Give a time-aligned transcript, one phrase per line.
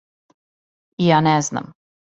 [1.05, 1.73] И ја не знам.